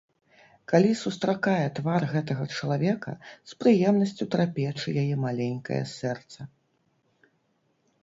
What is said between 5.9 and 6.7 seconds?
сэрца.